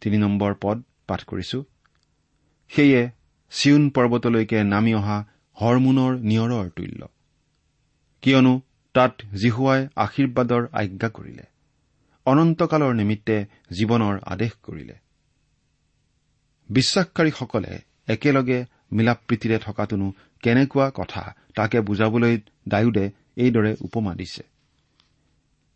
তিনি 0.02 0.18
নম্বৰ 0.18 0.52
পদ 0.62 0.78
পাঠ 1.08 1.22
কৰিছো। 1.24 1.60
সেয়ে 2.72 3.02
চিউন 3.52 3.84
পৰ্বতলৈকে 3.90 4.60
নামি 4.64 4.94
অহা 4.94 5.18
হৰমোনৰ 5.58 6.14
নিয়ৰৰ 6.30 6.70
তুল্য 6.70 7.02
কিয়নো 8.24 8.54
তাত 8.96 9.14
জিহুৱাই 9.36 9.82
আশীৰ্বাদৰ 9.96 10.64
আজ্ঞা 10.74 11.10
কৰিলে। 11.10 11.46
অনন্তকালৰ 12.26 12.94
নিমিত্তে 12.94 13.38
জীৱনৰ 13.72 14.16
আদেশ 14.26 14.52
কৰিলে। 14.64 14.96
বিশ্বাসকাৰীসকলে 16.70 17.72
একেলগে 18.08 18.60
মিলা 18.92 19.14
প্ৰীতিৰে 19.28 19.58
থকাটোনো 19.60 20.08
কেনেকুৱা 20.44 20.88
কথা 20.90 21.24
তাকে 21.56 21.78
বুজাবলৈ 21.80 22.34
ডায়ুদে 22.68 23.06
এইদৰে 23.38 23.72
উপমা 23.82 24.14
দিছে। 24.16 24.44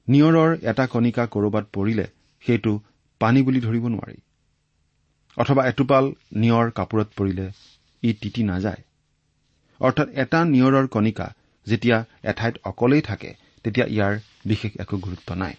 নিয়ৰৰ 0.07 0.51
এটা 0.61 0.85
কণিকা 0.87 1.23
কৰবাত 1.25 1.65
পৰিলে 1.73 2.05
সেইটো 2.41 2.73
পানী 3.19 3.41
বুলি 3.41 3.59
ধৰিব 3.61 3.85
নোৱাৰি। 3.87 4.17
অথবা 5.37 5.61
এটোপাল 5.67 6.05
নিয়ৰ 6.35 6.71
কাপোৰত 6.71 7.09
পৰিলে 7.17 7.45
ই 8.03 8.13
তিতি 8.13 8.43
নাযায়। 8.43 8.81
অৰ্থাৎ 9.79 10.07
এটা 10.13 10.39
নিয়ৰৰ 10.45 10.87
কণিকা 10.87 11.27
যেতিয়া 11.67 11.97
এঠাইত 12.23 12.55
অকলেই 12.63 13.01
থাকে 13.01 13.29
তেতিয়া 13.65 13.85
ইয়াৰ 13.85 14.19
বিশেষ 14.45 14.71
একো 14.79 14.97
গুৰুত্ব 14.97 15.29
নাই। 15.33 15.53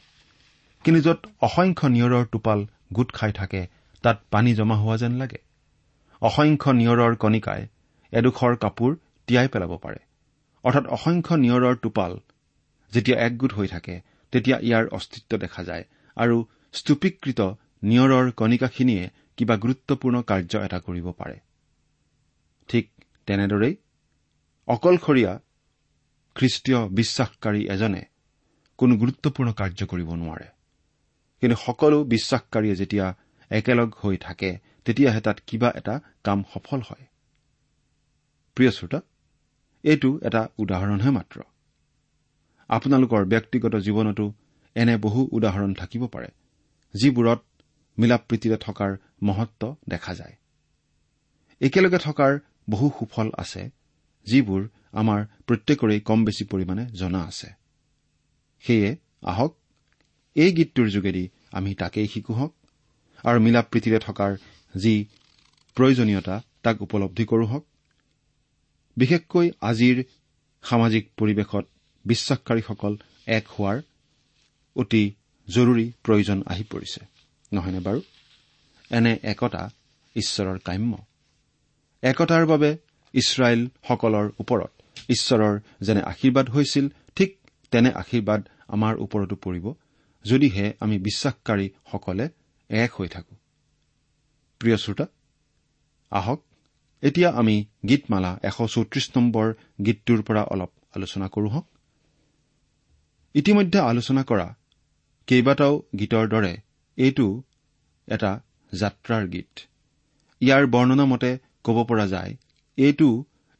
কিন্তু 0.84 1.00
য'ত 1.00 1.20
অসংখ্য 1.40 1.86
নিয়ৰৰ 1.88 2.24
টোপাল 2.26 2.66
গোট 2.92 3.12
খাই 3.12 3.32
থাকে 3.32 3.66
তাত 4.04 4.16
পানী 4.30 4.54
জমা 4.54 4.76
হোৱা 4.76 4.96
যেন 4.96 5.12
লাগে। 5.12 5.40
অসংখ্য 6.22 6.70
নিয়ৰৰ 6.70 7.16
কণিকাই 7.16 7.66
এডোখৰ 8.12 8.56
কাপোৰ 8.56 8.96
তিয়াই 9.28 9.48
পেলাব 9.48 9.72
পাৰে। 9.82 10.00
অৰ্থাৎ 10.64 10.86
অসংখ্য 10.86 11.34
নিয়ৰৰ 11.34 11.76
টোপাল 11.76 12.12
যেতিয়া 12.92 13.18
একগোট 13.18 13.52
হৈ 13.52 13.66
থাকে 13.66 13.94
তেতিয়া 14.32 14.56
ইয়াৰ 14.58 14.84
অস্তিত্ব 14.88 15.38
দেখা 15.38 15.64
যায় 15.64 15.84
আৰু 16.16 16.36
স্তূপীকৃত 16.72 17.40
নিয়ৰৰ 17.82 18.32
কণিকাখিনিয়ে 18.32 19.10
কিবা 19.36 19.56
গুৰুত্বপূৰ্ণ 19.56 20.22
কাৰ্য 20.22 20.64
এটা 20.64 20.80
কৰিব 20.80 21.12
পাৰে। 21.12 21.40
ঠিক 22.68 22.90
তেনেদৰেই 23.26 23.76
অকলশৰীয়া 24.66 25.40
খ্ৰীষ্টীয় 26.34 26.88
বিশ্বাসকাৰী 26.88 27.68
এজনে 27.68 28.02
কোনো 28.76 28.96
গুৰুত্বপূৰ্ণ 28.96 29.52
কাৰ্য 29.52 29.86
কৰিব 29.86 30.14
নোৱাৰে। 30.14 30.46
কিন্তু 31.40 31.56
সকলো 31.56 32.04
বিশ্বাসকাৰীয়ে 32.04 32.76
যেতিয়া 32.76 33.14
একেলগ 33.50 33.94
হৈ 34.04 34.16
থাকে 34.16 34.58
তেতিয়াহে 34.84 35.20
তাত 35.20 35.38
কিবা 35.46 35.72
এটা 35.74 36.00
কাম 36.24 36.44
সফল 36.54 36.80
হয়। 36.80 37.06
প্ৰিয় 38.54 38.70
শ্ৰোতা 38.70 39.00
এইটো 39.82 40.20
এটা 40.22 40.48
উদাহৰণহে 40.58 41.10
মাত্ৰ। 41.10 41.40
আপোনালোকৰ 42.68 43.24
ব্যক্তিগত 43.24 43.76
জীৱনতো 43.76 44.32
এনে 44.74 44.96
বহু 44.96 45.28
উদাহৰণ 45.32 45.74
থাকিব 45.74 46.06
পাৰে। 46.06 46.28
যিবোৰত 46.94 47.40
মিলা 47.98 48.16
প্ৰীতিৰে 48.28 48.56
থকাৰ 48.56 48.90
মহত্ব 49.22 49.62
দেখা 49.88 50.12
যায়। 50.14 50.34
একেলগে 51.60 51.98
থকাৰ 51.98 52.32
বহু 52.70 52.86
সুফল 52.98 53.28
আছে 53.38 53.62
যিবোৰ 54.26 54.62
আমাৰ 54.92 55.20
প্ৰত্যেকৰে 55.46 55.96
কম 56.00 56.18
বেছি 56.24 56.44
পৰিমাণে 56.44 56.84
জনা 57.00 57.20
আছে। 57.24 57.48
সেয়ে 58.64 58.88
আহক 59.22 59.52
এই 60.36 60.50
গীতটোৰ 60.52 60.88
যোগেদি 60.88 61.24
আমি 61.52 61.70
তাকেই 61.74 62.06
শিকো 62.06 62.32
হওক 62.34 62.52
আৰু 63.24 63.38
মিলা 63.40 63.62
প্ৰীতিৰে 63.62 63.98
থকাৰ 63.98 64.32
যি 64.74 64.94
প্ৰয়োজনীয়তা 65.76 66.36
তাক 66.62 66.76
উপলব্ধি 66.82 67.24
কৰো 67.24 67.44
হওক 67.46 67.64
বিশেষকৈ 68.96 69.46
আজিৰ 69.60 69.96
সামাজিক 70.64 71.04
পৰিৱেশত 71.18 71.64
বিশ্বাসকাৰীসকল 72.04 72.92
এক 73.26 73.44
হোৱাৰ 73.48 73.76
অতি 74.76 75.04
জৰুৰী 75.54 75.86
প্ৰয়োজন 76.04 76.42
আহি 76.46 76.64
পৰিছে। 76.64 77.00
নহয়নে 77.52 77.80
বাৰু? 77.80 78.00
এনে 78.90 79.12
একতা 79.22 79.62
ঈশ্বৰৰ 80.16 80.58
কাম্য। 80.58 80.92
একতাৰ 82.02 82.44
বাবে 82.46 82.70
ইছৰাইলসকলৰ 83.14 84.26
ওপৰত 84.38 84.70
ঈশ্বৰৰ 85.10 85.54
যেনে 85.80 86.02
আশীৰ্বাদ 86.02 86.46
হৈছিল 86.50 86.88
ঠিক 87.16 87.30
তেনে 87.72 87.90
আশীৰ্বাদ 87.92 88.40
আমাৰ 88.68 88.94
ওপৰতো 88.98 89.36
পৰিব 89.36 89.66
যদিহে 90.24 90.66
আমি 90.80 90.96
বিশ্বাসকাৰীসকলে 90.98 92.28
এক 92.70 92.90
হৈ 92.98 93.08
থাকো। 93.08 93.34
প্ৰিয় 94.60 94.76
শ্ৰোতা 94.76 95.06
আহক 96.12 96.40
এতিয়া 97.02 97.28
আমি 97.30 97.56
গীতমালা 97.88 98.32
এশ 98.42 98.56
চৌত্ৰিশ 98.74 99.06
নম্বৰ 99.16 99.46
গীতটোৰ 99.84 100.20
পৰা 100.22 100.42
অলপ 100.42 100.70
আলোচনা 100.96 101.26
কৰো 101.28 101.48
হওক। 101.48 101.66
ইতিমধ্যে 103.34 103.78
আলোচনা 103.80 104.22
কৰা 104.22 104.46
কেইবাটাও 105.30 105.74
গীতৰ 105.98 106.28
দৰে 106.28 106.52
এইটো 106.98 107.26
এটা 108.08 108.30
যাত্ৰাৰ 108.72 109.24
গীত। 109.28 109.52
ইয়াৰ 110.40 110.64
বৰ্ণনা 110.66 111.04
মতে 111.04 111.30
ক'ব 111.64 111.76
পৰা 111.84 112.06
যায় 112.06 112.32
এইটো 112.78 113.08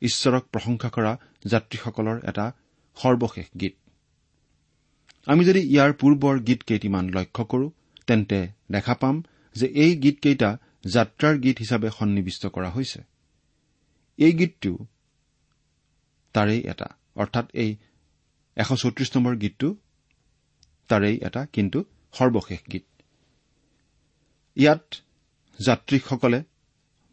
ঈশ্বৰক 0.02 0.44
প্ৰশংসা 0.52 0.88
কৰা 0.96 1.12
যাত্ৰীসকলৰ 1.46 2.16
এটা 2.30 2.46
সৰ্বশেষ 2.96 3.46
গীত। 3.60 3.74
আমি 5.26 5.42
যদি 5.44 5.60
ইয়াৰ 5.74 5.92
পূৰ্বৰ 5.92 6.34
গীত 6.40 6.60
কেইটিমান 6.62 7.04
লক্ষ্য 7.08 7.44
কৰো 7.44 7.66
তেন্তে 8.06 8.40
দেখা 8.70 8.94
পাম 8.94 9.16
যে 9.56 9.66
এই 9.84 9.92
গীতকেইটা 9.96 10.50
যাত্ৰাৰ 10.86 11.34
গীত 11.38 11.56
হিচাপে 11.58 11.88
সন্নিৱিষ্ট 11.98 12.42
কৰা 12.46 12.70
হৈছে। 12.70 13.00
এই 14.18 14.32
গীতটো 14.32 14.72
তাৰেই 16.34 16.60
এটা 16.72 16.88
অৰ্থাৎ 17.16 17.46
এই 17.54 17.70
এশ 18.56 18.68
চৌত্ৰিশ 18.82 19.08
নম্বৰ 19.16 19.34
গীতটো 19.36 19.68
তাৰেই 20.90 21.16
এটা 21.26 21.42
কিন্তু 21.54 21.78
সৰ্বশেষ 22.14 22.60
গীত। 22.72 22.86
ইয়াত 24.56 24.84
যাত্ৰীসকলে 25.58 26.38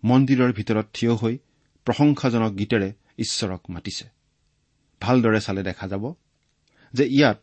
মন্দিৰৰ 0.03 0.51
ভিতৰত 0.53 0.87
থিয় 0.93 1.13
হৈ 1.21 1.35
প্ৰশংসাজনক 1.87 2.51
গীতেৰে 2.59 2.89
ঈশ্বৰক 3.19 3.61
মাতিছে। 3.69 4.05
ভালদৰে 5.01 5.39
চালে 5.39 5.61
দেখা 5.63 5.85
যাব 5.87 6.03
যে 6.93 7.05
ইয়াত 7.07 7.39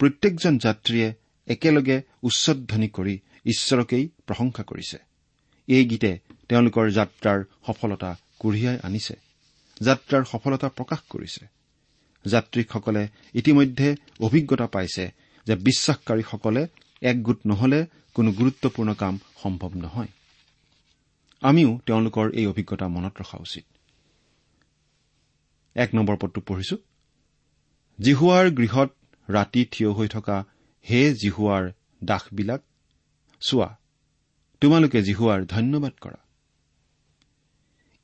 প্ৰত্যেকজন 0.00 0.54
যাত্ৰীয়ে 0.58 1.08
একেলগে 1.46 1.96
উচ্চধ্বনি 2.22 2.88
কৰি 2.88 3.14
ঈশ্বৰকেই 3.46 4.04
প্ৰশংসা 4.26 4.62
কৰিছে। 4.62 4.98
এই 5.68 5.84
গীতে 5.84 6.10
তেওঁলোকৰ 6.48 6.86
যাত্ৰাৰ 6.90 7.40
সফলতা 7.66 8.10
কঢ়িয়াই 8.38 8.78
আনিছে 8.82 9.14
যাত্ৰাৰ 9.80 10.24
সফলতা 10.24 10.68
প্ৰকাশ 10.68 11.00
কৰিছে। 11.10 11.42
যাত্ৰীসকলে 12.24 13.02
ইতিমধ্যে 13.34 13.88
অভিজ্ঞতা 14.20 14.66
পাইছে 14.66 15.04
যে 15.46 15.54
বিশ্বাসকাৰীসকলে 15.56 16.66
একগোট 17.02 17.38
নহলে 17.46 17.86
কোনো 18.14 18.32
গুৰুত্বপূৰ্ণ 18.32 18.94
কাম 18.94 19.18
সম্ভৱ 19.42 19.70
নহয়। 19.74 20.10
আমিও 21.42 21.80
তেওঁলোকৰ 21.86 22.30
এই 22.32 22.46
অভিজ্ঞতা 22.46 22.88
মনত 22.88 23.14
ৰখা 23.20 23.38
উচিত। 23.38 23.64
এক 25.76 25.94
নম্বৰ 25.94 26.16
পদটো 26.16 26.40
পঢ়িছো। 26.40 26.76
জিহুৱাৰ 27.98 28.50
গৃহত 28.50 28.90
ৰাতি 29.30 29.64
থিয় 29.70 29.90
হৈ 29.90 30.08
থকা 30.08 30.44
হে 30.90 31.14
জিহুৱাৰ 31.14 31.72
দাসবিলাক 32.04 32.60
চোৱা 33.40 33.78
তোমালোকে 34.60 35.02
জিহুৱাৰ 35.02 35.40
ধন্যবাদ 35.46 35.92
কৰা। 36.00 36.18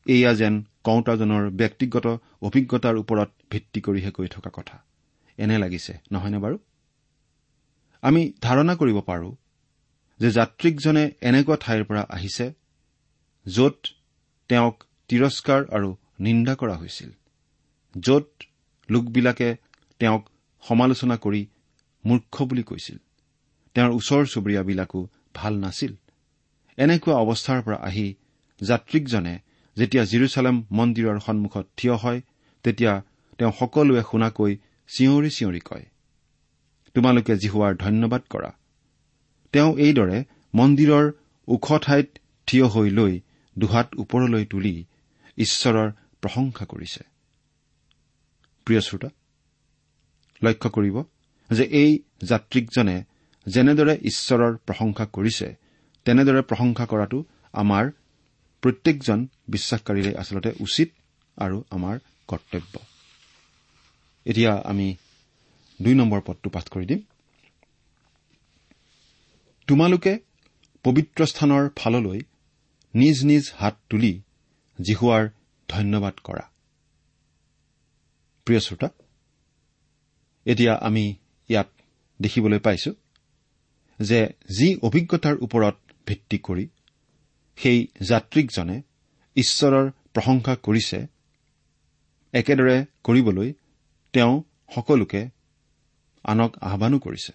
এয়া 0.07 0.35
যেন 0.35 0.55
কওঁতাজনৰ 0.85 1.51
ব্যক্তিগত 1.51 2.07
অভিজ্ঞতাৰ 2.43 2.97
ওপৰত 2.97 3.31
ভিত্তি 3.51 3.81
কৰিহে 3.81 4.11
কৈ 4.11 4.29
থকা 4.29 4.51
কথা। 4.55 4.77
এনে 5.39 5.59
লাগিছে 5.59 5.93
নহয়নে 6.13 6.39
বাৰু? 6.39 6.59
আমি 8.03 8.23
ধাৰণা 8.41 8.75
কৰিব 8.75 8.99
পাৰো 9.01 9.31
যে 10.21 10.29
যাত্ৰীকজনে 10.31 11.05
এনেকুৱা 11.21 11.57
ঠাইৰ 11.61 11.83
পৰা 11.85 12.03
আহিছে 12.11 12.47
য'ত 13.47 13.79
তেওঁক 14.51 14.77
তিৰস্কাৰ 15.09 15.61
আৰু 15.71 15.89
নিন্দা 16.21 16.55
কৰা 16.55 16.75
হৈছিল 16.77 17.11
য'ত 17.95 18.29
লোকবিলাকে 18.89 19.49
তেওঁক 20.01 20.23
সমালোচনা 20.63 21.17
কৰি 21.17 21.43
মূৰ্খ 22.05 22.35
বুলি 22.43 22.63
কৈছিল। 22.63 22.99
তেওঁৰ 23.77 23.91
ওচৰ 23.91 24.23
চুবুৰীয়াবিলাকো 24.27 25.01
ভাল 25.35 25.55
নাছিল। 25.59 25.93
এনেকুৱা 26.79 27.15
অৱস্থাৰ 27.15 27.61
পৰা 27.63 27.79
আহি 27.89 28.07
যাত্ৰীকজনে 28.61 29.35
যেতিয়া 29.77 30.05
জিৰচালেম 30.05 30.57
মন্দিৰৰ 30.73 31.19
সন্মুখত 31.21 31.67
থিয় 31.77 31.95
হয় 31.95 32.21
তেতিয়া 32.65 32.93
তেওঁ 33.39 33.53
সকলোৱে 33.59 34.03
শুনাকৈ 34.11 34.53
চিঞৰি 34.89 35.31
চিঞৰি 35.31 35.61
কয় 35.61 35.85
তোমালোকে 36.99 37.35
জিহুৱাৰ 37.37 37.75
ধন্যবাদ 37.77 38.23
কৰা। 38.31 38.51
তেওঁ 39.55 39.71
এইদৰে 39.79 40.19
মন্দিৰৰ 40.55 41.07
ওখ 41.49 41.67
ঠাইত 41.83 42.09
থিয় 42.49 42.67
হৈ 42.67 42.89
লৈ 42.91 43.21
দুহাত 43.57 43.89
ওপৰলৈ 43.99 44.45
তুলি 44.45 44.75
ঈশ্বৰৰ 45.39 45.89
প্ৰশংসা 46.23 46.65
কৰিছে। 46.65 47.03
লক্ষ্য 50.43 50.71
কৰিব 50.71 50.97
যে 51.51 51.65
এই 51.83 51.91
যাত্ৰীকজনে 52.23 52.97
যেনেদৰে 53.47 53.95
ঈশ্বৰৰ 54.11 54.53
প্ৰশংসা 54.67 55.05
কৰিছে 55.07 55.49
তেনেদৰে 56.07 56.43
প্ৰশংসা 56.43 56.85
কৰাটো 56.87 57.19
আমাৰ 57.53 57.85
প্ৰত্যেকজন 58.63 59.19
বিশ্বাসকাৰীৰে 59.49 60.13
আচলতে 60.15 60.51
উচিত 60.61 60.89
আৰু 61.37 61.57
আমাৰ 61.71 61.97
কৰ্তব্য। 62.29 62.75
এতিয়া 64.27 64.53
আমি 64.65 64.89
দুই 65.81 65.95
নম্বৰ 66.01 66.21
পদটো 66.27 66.49
পাঠ 66.55 66.67
কৰি 66.75 66.87
দিম। 66.91 67.01
তোমালোকে 69.69 70.13
পবিত্ৰ 70.85 71.21
স্থানৰ 71.33 71.65
ফাললৈ 71.79 72.21
নিজ 72.95 73.17
নিজ 73.31 73.45
হাত 73.61 73.75
তুলি 73.91 74.13
জিহুৱাৰ 74.79 75.25
ধন্যবাদ 75.69 76.15
কৰা। 76.27 76.45
প্ৰিয় 78.47 78.61
শ্ৰোতা 78.67 78.89
এতিয়া 80.47 80.73
আমি 80.89 81.05
ইয়াত 81.51 81.69
দেখিবলৈ 82.21 82.61
পাইছো 82.67 82.91
যে 83.99 84.21
যি 84.59 84.69
অভিজ্ঞতাৰ 84.89 85.37
ওপৰত 85.47 85.77
ভিত্তি 86.07 86.39
কৰি 86.47 86.65
সেই 87.59 87.79
যাত্ৰীকজনে 88.11 88.77
ঈশ্বৰৰ 89.37 89.87
প্ৰশংসা 90.15 90.55
কৰিছে 90.67 90.99
একেদৰে 92.35 92.77
কৰিবলৈ 93.07 93.49
তেওঁ 94.15 94.35
সকলোকে 94.75 95.21
আনক 96.29 96.53
আহানো 96.59 96.99
কৰিছে। 96.99 97.33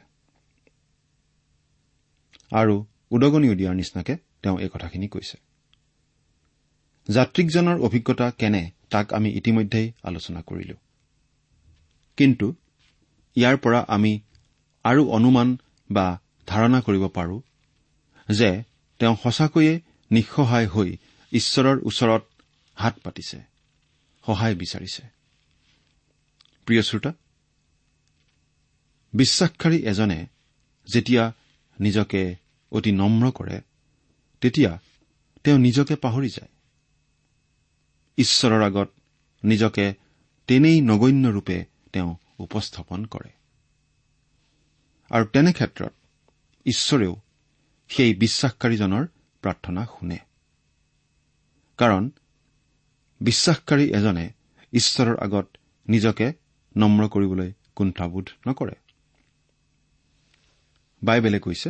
আৰু 2.52 2.76
উদগনিও 3.12 3.56
দিয়াৰ 3.56 3.76
নিচিনাকে 3.76 4.14
তেওঁ 4.42 4.60
এই 4.60 4.70
কথাখিনি 4.74 5.08
কৈছে। 5.08 5.38
যাত্ৰীকজনৰ 7.10 7.78
অভিজ্ঞতা 7.80 8.32
কেনে 8.32 8.72
তাক 8.90 9.14
আমি 9.14 9.30
ইতিমধ্যেই 9.30 9.88
আলোচনা 10.04 10.42
কৰিলো। 10.42 10.76
কিন্তু 12.18 12.56
ইয়াৰ 13.36 13.58
পৰা 13.58 13.80
আমি 13.88 14.20
আৰু 14.84 15.02
অনুমান 15.10 15.58
বা 15.92 16.20
ধাৰণা 16.48 16.82
কৰিব 16.82 17.08
পাৰো 17.08 17.42
যে 18.30 18.64
তেওঁ 19.00 19.16
সঁচাকৈয়ে 19.24 19.82
নিঃসহায় 20.12 20.68
হৈ 20.68 20.90
ঈশ্বৰৰ 21.32 21.78
ওচৰত 21.84 22.24
হাত 22.76 22.94
পাতিছে 23.04 23.38
সহায় 24.26 24.56
বিচাৰিছে। 24.56 25.04
প্ৰিয় 26.66 26.82
শ্ৰোতা 26.82 27.12
বিশ্বাসকাৰী 29.14 29.78
এজনে 29.84 30.26
যেতিয়া 30.94 31.34
নিজকে 31.80 32.36
অতি 32.72 32.92
নম্ৰ 32.92 33.32
কৰে 33.32 33.62
তেতিয়া 34.42 34.80
তেওঁ 35.44 35.60
নিজকে 35.60 35.96
পাহৰি 35.96 36.30
যায়। 36.30 36.50
ঈশ্বৰৰ 38.18 38.64
আগত 38.64 38.90
নিজকে 39.44 39.94
তেনেই 40.48 40.82
নগণ্য 40.82 41.28
ৰূপে 41.30 41.66
তেওঁ 41.94 42.16
উপস্থাপন 42.40 43.06
কৰে। 43.06 43.32
আৰু 45.10 45.26
তেনে 45.26 45.54
ক্ষেত্ৰত 45.54 45.94
ঈশ্বৰেও 46.66 47.16
সেই 47.88 48.14
বিশ্বাসকাৰীজনৰ 48.14 49.08
প্ৰাৰ্থনা 49.42 49.86
শুনে। 49.86 50.18
কাৰণ 51.78 52.10
বিশ্বাসকাৰী 53.22 53.92
এজনে 53.92 54.30
ঈশ্বৰৰ 54.74 55.18
আগত 55.18 55.58
নিজকে 55.90 56.34
নম্ৰ 56.78 57.10
কৰিবলৈ 57.10 57.54
কুণ্ঠাবোধ 57.76 58.30
নকৰে। 58.48 58.83
বাইবেলে 61.04 61.40
কৈছে 61.40 61.70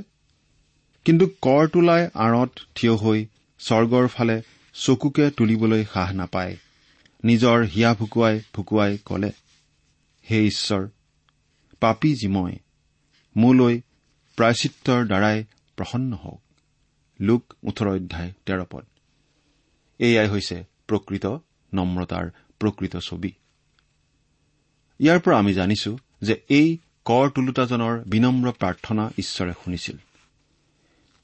কিন্তু 1.05 1.25
কৰ 1.41 1.67
তোলাই 1.67 2.07
আঁৰত 2.13 2.51
থিয় 2.75 2.95
হৈ 2.95 3.25
স্বৰ্গৰ 3.59 4.07
ফালে 4.07 4.41
চকুকে 4.73 5.29
তুলিবলৈ 5.29 5.85
সাহ 5.93 6.11
নাপায়। 6.11 6.57
নিজৰ 7.23 7.63
হিয়া 7.63 7.93
ভুকুৱাই 7.93 8.41
ভুকুৱাই 8.53 8.97
কলে 9.05 9.31
হে 10.29 10.45
ঈশ্বৰ 10.47 10.87
পাপী 11.79 12.15
যি 12.15 12.27
মই 12.27 12.53
মোলৈ 13.35 13.81
প্ৰায়চিত্ৰৰ 14.37 15.07
দ্বাৰাই 15.07 15.43
প্ৰসন্ন 15.77 16.13
হওক। 16.13 16.41
লোক 17.19 17.53
ওঠৰ 17.63 17.87
অধ্যায় 17.87 18.31
তেৰ 18.45 18.65
পদ। 18.71 18.85
এয়াই 19.99 20.27
হৈছে 20.27 20.63
প্ৰকৃত 20.87 21.25
নম্ৰতাৰ 21.73 22.29
প্ৰকৃত 22.59 22.97
ছবি। 22.97 23.31
ইয়াৰ 24.99 25.19
পৰা 25.19 25.39
আমি 25.39 25.53
জানিছো 25.53 25.97
যে 26.21 26.41
এই 26.49 26.77
কৰ 27.05 27.29
তোলোতাজনৰ 27.29 28.03
বিনম্ৰ 28.03 28.51
প্ৰাৰ্থনা 28.51 29.09
ঈশ্বৰে 29.17 29.53
শুনিছিল। 29.53 29.97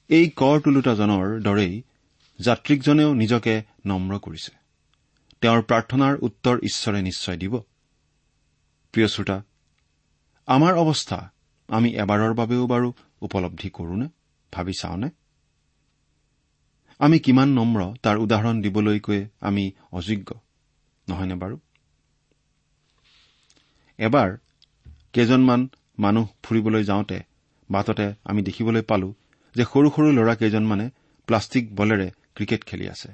এই 0.10 0.30
কৰ 0.30 0.60
তোলোতাজনৰ 0.60 1.40
দৰেই 1.40 1.84
যাত্ৰিকজনেও 2.40 3.14
নিজকে 3.14 3.64
নম্ৰ 3.86 4.20
কৰিছে। 4.20 4.52
তেওঁৰ 5.42 5.62
প্ৰাৰ্থনাৰ 5.62 6.18
উত্তৰ 6.22 6.56
ঈশ্বৰে 6.58 7.02
নিশ্চয় 7.02 7.38
দিব। 7.38 7.54
প্ৰিয় 8.94 9.08
শ্ৰোতা 9.08 9.38
আমাৰ 10.48 10.74
অৱস্থা 10.74 11.32
আমি 11.70 11.90
এবাৰৰ 11.96 12.34
বাবেও 12.34 12.68
বাৰু 12.68 12.94
উপলব্ধি 13.22 13.70
কৰোনে 13.70 14.08
ভাবি 14.54 14.74
চাওনে? 14.82 15.10
আমি 17.00 17.20
কিমান 17.20 17.50
নম্ৰ 17.50 17.80
তাৰ 18.04 18.18
উদাহৰণ 18.18 18.62
দিবলৈকৈ 18.62 19.28
আমি 19.40 19.72
অযোগ্য 19.92 20.30
নহয়নে 21.10 21.36
বাৰু? 21.36 21.60
এবাৰ 24.00 24.38
কেইজনমান 25.14 25.70
মানুহ 26.00 26.28
ফুৰিবলৈ 26.44 26.84
যাওঁতে 26.84 27.20
বাটতে 27.72 28.14
আমি 28.26 28.42
দেখিবলৈ 28.42 28.82
পালো 28.82 29.14
যে 29.56 29.64
সৰু 29.64 29.90
সৰু 29.96 30.10
ল'ৰা 30.12 30.36
কেইজনমানে 30.36 30.90
প্লাষ্টিক 31.28 31.76
বলেৰে 31.76 32.12
ক্ৰিকেট 32.36 32.64
খেলি 32.64 32.90
আছে। 32.90 33.10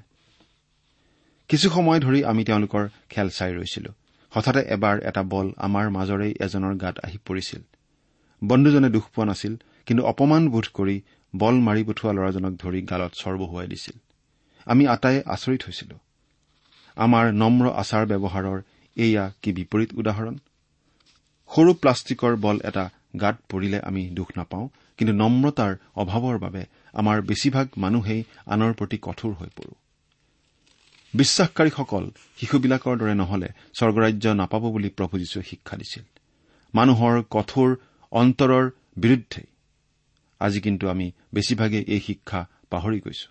কিছু 1.49 1.69
সময় 1.69 1.99
ধৰি 1.99 2.23
আমি 2.23 2.43
তেওঁলোকৰ 2.43 2.87
খেল 3.09 3.29
চাই 3.29 3.53
ৰৈছিলো। 3.53 3.91
হঠাতে 4.31 4.59
এবাৰ 4.59 4.99
এটা 4.99 5.23
বল 5.23 5.51
আমাৰ 5.57 5.89
মাজৰেই 5.89 6.33
এজনৰ 6.39 6.75
গাত 6.75 6.99
আহি 6.99 7.17
পৰিছিল। 7.25 7.61
বন্ধুজনে 8.43 8.89
দুখ 8.89 9.03
পোৱা 9.15 9.25
নাছিল 9.25 9.55
কিন্তু 9.85 10.05
অপমান 10.05 10.49
বোধ 10.49 10.65
কৰি 10.73 11.01
বল 11.35 11.55
মাৰি 11.55 11.83
পঠোৱা 11.83 12.11
ল'ৰাজনক 12.13 12.53
ধৰি 12.57 12.81
গালত 12.81 13.11
চৰ 13.13 13.37
বহুৱাই 13.37 13.67
দিছিল। 13.67 13.97
আমি 14.65 14.87
আটাই 14.87 15.21
আচৰিত 15.25 15.61
হৈছিলো। 15.63 15.95
আমাৰ 16.97 17.25
নম্ৰ 17.33 17.65
আচাৰ 17.71 18.05
ব্যৱহাৰৰ 18.05 18.61
এয়া 18.97 19.31
কি 19.41 19.53
বিপৰীত 19.53 19.89
উদাহৰণ? 19.93 20.35
সৰু 21.49 21.71
প্লাষ্টিকৰ 21.73 22.35
বল 22.35 22.57
এটা 22.63 22.89
গাত 23.21 23.35
পৰিলে 23.49 23.79
আমি 23.79 24.01
দুখ 24.09 24.29
নাপাওঁ 24.37 24.67
কিন্তু 24.97 25.13
নম্ৰতাৰ 25.13 25.73
অভাৱৰ 25.95 26.37
বাবে 26.39 26.61
আমাৰ 26.93 27.21
বেছিভাগ 27.21 27.67
মানুহেই 27.77 28.21
আনৰ 28.45 28.71
প্ৰতি 28.73 28.97
কঠোৰ 29.01 29.33
হৈ 29.33 29.49
পৰো। 29.55 29.73
বিশ্বাসকাৰীসকল 31.13 32.03
শিশুবিলাকৰ 32.37 32.95
দৰে 32.97 33.13
নহলে 33.13 33.47
স্বৰ্গৰাজ্য 33.79 34.25
নাপাব 34.33 34.63
বুলি 34.71 34.89
প্ৰভু 34.89 35.13
যীশুৱে 35.17 35.43
শিক্ষা 35.43 35.75
দিছিল। 35.77 36.03
মানুহৰ 36.73 37.15
কঠোৰ 37.29 37.69
অন্তৰৰ 38.11 38.65
বিৰুদ্ধে 38.97 39.41
আজি 40.39 40.59
কিন্তু 40.61 40.89
আমি 40.89 41.11
বেছিভাগেই 41.33 41.83
এই 41.87 41.99
শিক্ষা 41.99 42.39
পাহৰি 42.69 42.99
গৈছো। 42.99 43.29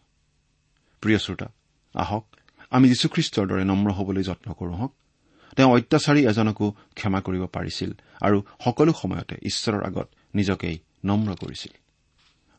প্ৰিয় 1.02 1.18
শ্ৰোতা 1.18 1.48
আহক 1.94 2.24
আমি 2.70 2.86
যীশুখ্ৰীষ্টৰ 2.88 3.46
দৰে 3.46 3.64
নম্ৰ 3.64 3.88
হবলৈ 3.92 4.22
যত্ন 4.22 4.52
কৰো 4.52 4.72
হওক 4.72 4.92
তেওঁ 5.56 5.70
অত্যাচাৰী 5.76 6.20
এজনকো 6.30 6.66
ক্ষমা 6.98 7.20
কৰিব 7.26 7.42
পাৰিছিল 7.56 7.90
আৰু 8.26 8.38
সকলো 8.64 8.92
সময়তে 9.00 9.34
ঈশ্বৰৰ 9.50 9.82
আগত 9.88 10.08
নিজকেই 10.34 10.76
নম্ৰ 11.08 11.30
কৰিছিল। 11.42 11.72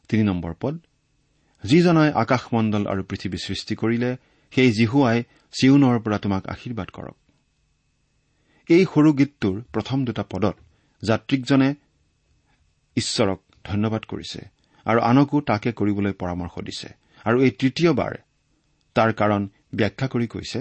তিনি 0.09 0.23
নম্বৰ 0.23 0.53
পদ 0.61 0.75
যিজনাই 1.63 2.09
আকাশমণ্ডল 2.23 2.83
আৰু 2.91 3.01
পৃথিৱী 3.09 3.37
সৃষ্টি 3.47 3.73
কৰিলে 3.81 4.11
সেই 4.53 4.69
জিহুৱাই 4.77 5.17
চিউনৰ 5.55 5.97
পৰা 6.03 6.17
তোমাক 6.23 6.43
আশীৰ্বাদ 6.53 6.89
কৰক। 6.97 7.17
এই 8.69 8.83
সৰু 8.93 9.09
গীতটোৰ 9.19 9.55
প্ৰথম 9.73 9.97
দুটা 10.05 10.23
পদত 10.31 10.55
যাত্ৰিকজনে 11.03 11.69
ঈশ্বৰক 12.97 13.39
ধন্যবাদ 13.63 14.03
কৰিছে 14.11 14.41
আৰু 14.85 14.99
আনকো 15.09 15.37
তাকে 15.49 15.69
কৰিবলৈ 15.79 16.13
পৰামৰ্শ 16.21 16.55
দিছে। 16.67 16.89
আৰু 17.25 17.37
এই 17.45 17.51
তৃতীয়বাৰ 17.59 18.13
তাৰ 18.95 19.11
কাৰণ 19.19 19.41
ব্যাখ্যা 19.75 20.07
কৰি 20.13 20.27
কৈছে 20.27 20.59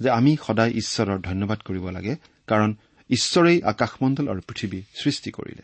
যে 0.00 0.10
আমি 0.10 0.36
সদায় 0.46 0.70
ঈশ্বৰৰ 0.70 1.18
ধন্যবাদ 1.18 1.58
কৰিব 1.58 1.90
লাগে 1.90 2.16
কাৰণ 2.46 2.74
ঈশ্বৰেই 3.10 3.62
আকাশমণ্ডল 3.62 4.28
আৰু 4.28 4.40
পৃথিৱী 4.40 4.82
সৃষ্টি 4.94 5.30
কৰিলে। 5.30 5.62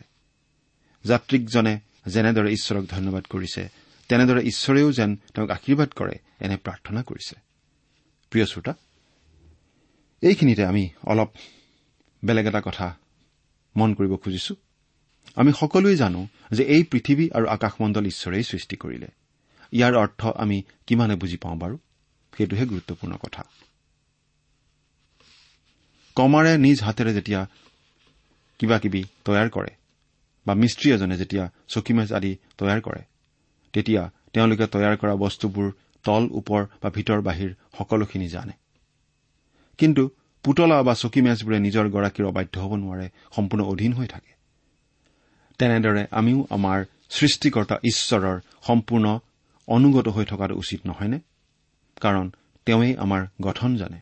যাত্ৰিকজনে 1.03 1.79
যেনেদৰে 2.05 2.51
ঈশ্বৰক 2.51 2.85
ধন্যবাদ 2.85 3.25
কৰিছে 3.25 3.69
তেনেদৰে 4.09 4.41
ঈশ্বৰেও 4.41 4.91
যেন 4.91 5.15
তেওঁক 5.15 5.49
আশীৰ্বাদ 5.49 5.89
কৰে 5.89 6.19
এনে 6.39 6.57
প্ৰাৰ্থনা 6.57 7.03
কৰিছে। 7.03 7.35
প্ৰিয় 8.29 8.45
শ্ৰোতা 8.45 8.73
এইখিনিতে 10.21 10.65
আমি 10.65 10.89
অলপ 11.03 11.29
বেলেগ 12.25 12.45
এটা 12.45 12.61
কথা 12.61 12.97
মন 13.75 13.93
কৰিব 13.93 14.15
খুজিছো। 14.15 14.55
আমি 15.35 15.51
সকলোৱে 15.59 15.95
জানো 15.95 16.27
যে 16.51 16.63
এই 16.63 16.83
পৃথিৱী 16.83 17.29
আৰু 17.29 17.47
আকাশমণ্ডল 17.47 18.05
ঈশ্বৰেই 18.05 18.43
সৃষ্টি 18.43 18.75
কৰিলে। 18.75 19.07
ইয়াৰ 19.71 19.95
অৰ্থ 19.95 20.27
আমি 20.27 20.63
কিমানে 20.87 21.15
বুজি 21.15 21.37
পাওঁ 21.37 21.57
বাৰু? 21.57 21.77
সেইটোহে 22.37 22.65
গুৰুত্বপূৰ্ণ 22.65 23.17
কথা। 23.17 23.43
কমাৰে 26.19 26.57
নিজ 26.57 26.83
হাতেৰে 26.83 27.13
যেতিয়া 27.13 27.47
কিবা 28.59 28.79
কিবি 28.79 29.03
তৈয়াৰ 29.25 29.49
কৰে 29.49 29.71
বা 30.45 30.53
মিস্ত্ৰী 30.53 30.91
এজনে 30.93 31.17
যেতিয়া 31.17 31.51
চকীমেজ 31.67 32.13
আদি 32.13 32.31
তৈয়াৰ 32.57 32.81
কৰে 32.81 33.01
তেতিয়া 33.73 34.11
তেওঁলোকে 34.33 34.65
তৈয়াৰ 34.67 34.97
কৰা 34.97 35.15
বস্তুবোৰ 35.15 35.71
তল 36.03 36.23
ওপৰ 36.31 36.65
বা 36.83 36.89
ভিতৰ 36.89 37.21
বাহিৰ 37.21 37.55
সকলোখিনি 37.77 38.27
জানে। 38.27 38.51
কিন্তু 39.77 40.09
পুতলা 40.43 40.83
বা 40.83 40.93
চকী 40.93 41.21
মেজবোৰে 41.21 41.59
নিজৰ 41.59 41.89
গৰাকীৰ 41.89 42.25
অবাধ্য 42.25 42.59
হ'ব 42.59 42.75
নোৱাৰে 42.75 43.09
সম্পূৰ্ণ 43.35 43.63
অধীন 43.63 43.93
হৈ 43.93 44.07
থাকে। 44.07 44.31
তেনেদৰে 45.57 46.07
আমিও 46.11 46.47
আমাৰ 46.49 46.85
সৃষ্টিকৰ্তা 47.09 47.75
ঈশ্বৰৰ 47.83 48.39
সম্পূৰ্ণ 48.67 49.19
অনুগত 49.67 50.07
হৈ 50.07 50.25
থকাটো 50.25 50.55
উচিত 50.55 50.87
নহয়নে? 50.87 51.19
কাৰণ 52.01 52.31
তেওঁই 52.65 52.95
আমাৰ 52.95 53.27
গঠন 53.41 53.77
জানে। 53.77 53.99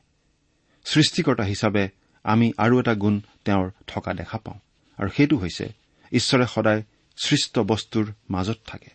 সৃষ্টিকৰ্তা 0.86 1.44
হিচাপে 1.44 1.90
আমি 2.28 2.52
আৰু 2.58 2.80
এটা 2.80 2.94
গুণ 2.96 3.16
তেওঁৰ 3.46 3.72
থকা 3.88 4.14
দেখা 4.14 4.38
পাওঁ। 4.38 4.60
আৰু 4.98 5.10
সেইটো 5.18 5.38
হৈছে 5.38 5.74
ঈশ্বৰে 6.12 6.46
সদায় 6.48 6.84
সৃষ্ট 7.24 7.60
বস্তুৰ 7.60 8.14
মাজত 8.30 8.58
থাকে। 8.68 8.90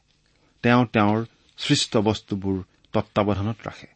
তেওঁ 0.62 0.86
তেওঁৰ 0.86 1.26
সৃষ্ট 1.56 1.96
বস্তুবোৰ 1.96 2.56
তত্বাৱধানত 2.92 3.56
ৰাখে। 3.66 3.86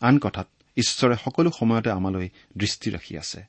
আন 0.00 0.18
কথাত 0.18 0.48
ঈশ্বৰে 0.76 1.16
সকলো 1.24 1.50
সময়তে 1.58 1.90
আমালৈ 1.90 2.28
দৃষ্টি 2.58 2.90
ৰাখি 2.90 3.18
আছে। 3.18 3.44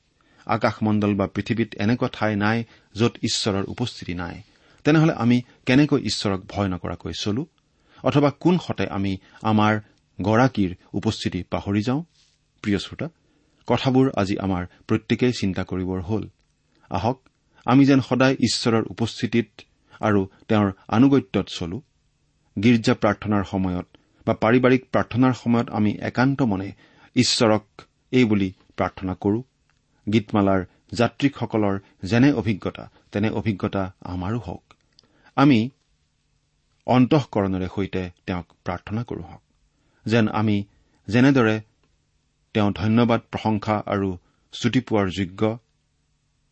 আকাশমণ্ডল 0.46 1.14
বা 1.14 1.26
পৃথিৱীত 1.26 1.74
এনেকুৱা 1.74 2.08
ঠাই 2.12 2.36
নাই 2.36 2.64
য'ত 2.94 3.16
ঈশ্বৰৰ 3.22 3.64
উপস্থিতি 3.64 4.14
নাই। 4.14 4.42
তেনেহলে 4.84 5.12
আমি 5.12 5.42
কেনেকৈ 5.66 6.00
ঈশ্বৰক 6.00 6.40
ভয় 6.48 6.68
নকৰাকৈ 6.68 7.12
চলো? 7.20 7.46
অথবা 8.02 8.30
কোন 8.30 8.58
হতে 8.66 8.86
আমি 8.86 9.16
আমাৰ 9.42 9.80
গৰাকীৰ 10.20 10.76
উপস্থিতি 10.92 11.42
পাহৰি 11.42 11.82
যাওঁ? 11.82 12.02
প্ৰিয় 12.62 12.78
শ্ৰোতা 12.78 13.08
কথাবোৰ 13.68 14.06
আজি 14.16 14.36
আমাৰ 14.38 14.62
প্ৰত্যেকেই 14.88 15.32
চিন্তা 15.32 15.62
কৰিবৰ 15.64 16.00
হ'ল। 16.00 16.24
আহক 16.90 17.18
আমি 17.66 17.82
যেন 17.84 18.00
সদায় 18.00 18.36
ঈশ্বৰৰ 18.40 18.84
উপস্থিতিত 18.90 19.48
আৰু 20.00 20.20
তেওঁৰ 20.48 20.72
আনুগত্যত 20.88 21.46
চলো। 21.48 21.78
গীৰ্জা 22.56 22.94
প্ৰাৰ্থনাৰ 22.94 23.44
সময়ত 23.44 23.86
বা 24.26 24.34
পাৰিবাৰিক 24.34 24.82
প্ৰাৰ্থনাৰ 24.92 25.32
সময়ত 25.32 25.70
আমি 25.70 25.90
একান্ত 26.00 26.42
মনে 26.42 26.68
ঈশ্বৰক 27.16 27.64
এই 28.12 28.24
বুলি 28.24 28.52
প্ৰাৰ্থনা 28.76 29.14
কৰো। 29.14 29.42
গীতমালাৰ 30.06 30.60
যাত্ৰীসকলৰ 30.92 31.74
যেনে 32.02 32.32
অভিজ্ঞতা 32.32 32.84
তেনে 33.12 33.28
অভিজ্ঞতা 33.30 33.82
আমাৰো 34.00 34.38
হওক। 34.38 34.64
আমি 35.36 35.70
অন্তঃকৰণেৰে 36.86 37.68
সৈতে 37.74 38.02
তেওঁক 38.26 38.46
প্ৰাৰ্থনা 38.64 39.02
কৰো 39.04 39.22
হওক। 39.22 39.42
যেন 40.06 40.28
আমি 40.28 40.56
যেনেদৰে 41.08 41.60
তেওঁ 42.54 42.72
ধন্যবাদ 42.72 43.20
প্ৰশংসা 43.30 43.82
আৰু 43.86 44.18
স্তুতি 44.52 44.80
পোৱাৰ 44.80 45.08
যোগ্য। 45.08 45.58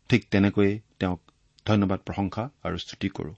ঠিক 0.09 0.25
তেনেকৈয়ে 0.31 0.79
তেওঁক 0.99 1.21
ধন্যবাদ 1.65 1.99
প্ৰশংসা 1.99 2.49
আৰু 2.63 2.77
স্তুতি 2.77 3.09
কৰো। 3.09 3.33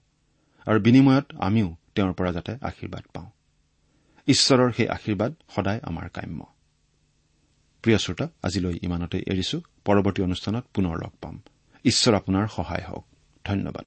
আৰু 0.66 0.80
বিনিময়ত 0.80 1.24
আমিও 1.40 1.76
তেওঁৰ 1.94 2.12
পৰা 2.12 2.32
যাতে 2.32 2.56
আশীৰ্বাদ 2.62 3.02
পাওঁ। 3.12 3.30
ঈশ্বৰৰ 4.26 4.72
সেই 4.72 4.88
আশীৰ্বাদ 4.88 5.34
সদায় 5.56 5.80
আমাৰ 5.82 6.08
কাম্য। 6.08 6.44
প্ৰিয় 7.82 7.98
শ্ৰোতা 7.98 8.28
আজিলৈ 8.42 8.78
ইমানতে 8.82 9.22
এৰিছো। 9.26 9.60
পৰৱৰ্তী 9.84 10.22
অনুষ্ঠানত 10.22 10.64
পুনৰ 10.74 10.96
লগ 10.96 11.10
পাম। 11.20 11.42
ঈশ্বৰ 11.84 12.14
আপোনাৰ 12.14 12.48
সহায় 12.48 12.82
হওক। 12.88 13.06
ধন্যবাদ। 13.44 13.84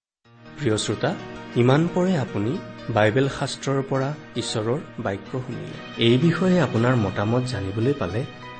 প্ৰিয় 0.60 0.78
শ্ৰোতা 0.78 1.16
ইমান 1.56 1.88
পৰে 1.96 2.18
আপুনি 2.18 2.58
বাইবেল 2.90 3.30
শাস্ত্ৰৰ 3.30 3.84
পৰা 3.90 4.14
ঈশ্বৰৰ 4.36 4.80
বাক্য 5.00 5.42
শুনিলে। 5.48 6.04
এই 6.04 6.18
বিষয়ে 6.18 6.62
আপোনাৰ 6.62 6.96
মতামত 6.96 7.44
জানিবলৈ 7.44 7.94
পালে 7.94 8.26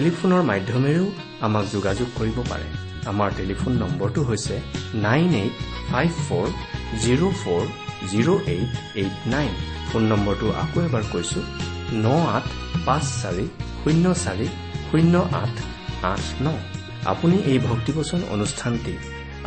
টেলিফোনৰ 0.00 0.42
মাধ্যমেৰেও 0.50 1.06
আমাক 1.46 1.64
যোগাযোগ 1.72 2.08
কৰিব 2.18 2.36
পাৰে। 2.50 2.68
আমাৰ 3.12 3.30
টেলিফোন 3.38 3.72
নম্বৰটো 3.82 4.20
হৈছে 4.28 4.54
nine 5.06 5.34
eight 5.40 5.54
five 5.90 6.10
four 6.26 6.46
zero' 7.02 7.34
four 7.40 7.64
zero' 8.12 8.30
eight 8.54 8.72
eight 9.00 9.16
nine. 9.34 9.50
Phone 9.88 10.02
নম্বৰটো 10.12 10.46
আকৌ 10.62 10.78
এবাৰ 10.88 11.04
কৈছো 11.12 11.40
ন 12.04 12.06
আঠ 12.36 12.46
পাঁচ 12.86 13.04
চাৰি 13.20 13.46
শূন্য 13.82 14.14
চাৰি 14.24 14.48
শূন্য 14.88 15.14
আঠ 15.42 15.54
আঠ 16.12 16.24
ন। 16.46 16.46
আপুনি 17.12 17.36
এই 17.50 17.58
ভক্তিবচন 17.68 18.20
অনুষ্ঠানটি 18.34 18.94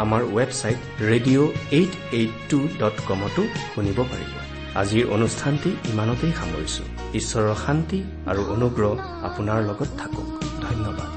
আমাৰ 0.03 0.21
website 0.37 0.79
radio' 1.09 1.49
eight 1.77 1.93
eight 2.19 2.31
two 2.49 2.59
dot 2.81 2.95
কমতো 3.07 3.41
শুনিব 3.71 3.97
পাৰিব। 4.11 4.33
আজিৰ 4.81 5.05
অনুষ্ঠানটি 5.15 5.69
ইমানতেই 5.91 6.31
সামৰিছো। 6.39 6.83
ঈশ্বৰৰ 7.19 7.53
শান্তি 7.65 7.99
আৰু 8.29 8.41
অনুগ্ৰহ 8.55 8.91
আপোনাৰ 9.27 9.59
লগত 9.71 9.91
থাকক। 10.01 10.42
ধন্যবাদ 10.63 11.12